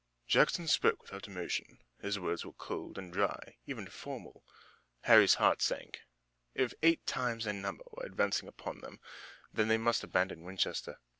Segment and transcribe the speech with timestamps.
[0.25, 1.77] Jackson spoke without emotion.
[2.01, 4.43] His words were cold and dry, even formal.
[5.01, 6.01] Harry's heart sank.
[6.55, 8.99] If eight times their numbers were advancing upon them,
[9.53, 10.97] then they must abandon Winchester.